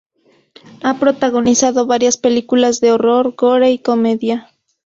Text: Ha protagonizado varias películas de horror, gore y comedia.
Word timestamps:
Ha 0.81 0.95
protagonizado 0.97 1.85
varias 1.85 2.17
películas 2.17 2.81
de 2.81 2.91
horror, 2.91 3.35
gore 3.37 3.69
y 3.71 3.77
comedia. 3.77 4.49